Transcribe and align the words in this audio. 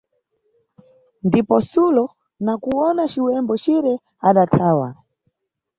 Ndipo 1.27 1.55
Sulo, 1.69 2.05
nakuwona 2.45 3.03
ciwembo 3.11 3.53
cire, 3.63 3.93
adathawa. 4.27 4.87